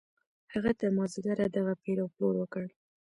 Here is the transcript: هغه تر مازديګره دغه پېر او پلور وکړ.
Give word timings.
هغه 0.53 0.71
تر 0.79 0.89
مازديګره 0.97 1.45
دغه 1.57 1.73
پېر 1.83 1.97
او 2.03 2.07
پلور 2.13 2.35
وکړ. 2.39 2.65